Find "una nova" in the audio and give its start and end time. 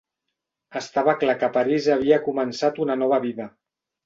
2.87-3.21